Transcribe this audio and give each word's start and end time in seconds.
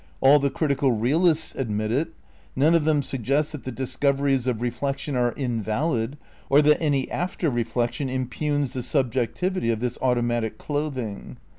All 0.19 0.39
the 0.39 0.49
critical 0.49 0.93
realists 0.93 1.53
admit 1.53 1.91
it. 1.91 2.15
None 2.55 2.73
of 2.73 2.85
them 2.85 3.03
suggest 3.03 3.51
that 3.51 3.65
the 3.65 3.71
discoveries 3.71 4.47
of 4.47 4.59
reflection 4.59 5.15
are 5.15 5.31
invalid, 5.33 6.17
or 6.49 6.63
that 6.63 6.81
any 6.81 7.07
after 7.11 7.51
reflection 7.51 8.09
impugns 8.09 8.73
the 8.73 8.81
subjectivity 8.81 9.69
of 9.69 9.79
this 9.79 9.99
automatic 10.01 10.57
clothing. 10.57 11.37